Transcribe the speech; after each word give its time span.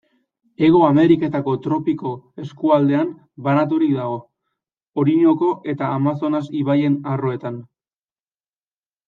Hego 0.67 0.79
Ameriketako 0.85 1.53
tropiko-eskualdean 1.65 3.11
banaturik 3.49 3.93
dago, 3.99 4.17
Orinoko 5.03 5.51
eta 5.75 5.91
Amazonas 5.99 6.43
ibaien 6.63 6.99
arroetan. 7.15 7.63